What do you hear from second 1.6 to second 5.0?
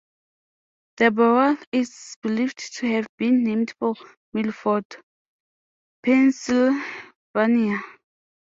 is believed to have been named for Milford,